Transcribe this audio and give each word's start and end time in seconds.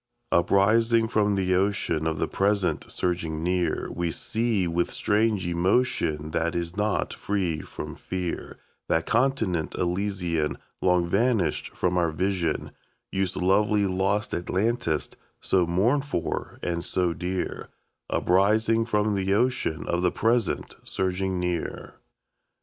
Uprising 0.31 1.07
from 1.07 1.35
the 1.35 1.53
ocean 1.53 2.07
of 2.07 2.17
the 2.17 2.27
present 2.27 2.91
surging 2.91 3.43
near, 3.43 3.87
We 3.93 4.09
see, 4.09 4.67
with 4.67 4.89
strange 4.89 5.45
emotion, 5.45 6.31
that 6.31 6.55
is 6.55 6.75
not 6.75 7.13
free 7.13 7.59
from 7.61 7.93
fear, 7.93 8.57
That 8.87 9.05
continent 9.05 9.75
Elysian 9.75 10.57
Long 10.81 11.07
vanished 11.07 11.69
from 11.75 11.99
our 11.99 12.09
vision, 12.09 12.71
Youth's 13.11 13.35
lovely 13.35 13.85
lost 13.85 14.33
Atlantis, 14.33 15.07
so 15.39 15.67
mourned 15.67 16.05
for 16.05 16.57
and 16.63 16.83
so 16.83 17.13
dear, 17.13 17.67
Uprising 18.09 18.85
from 18.87 19.13
the 19.13 19.35
ocean 19.35 19.85
of 19.87 20.01
the 20.01 20.11
present 20.11 20.77
surging 20.83 21.39
near. 21.39 21.93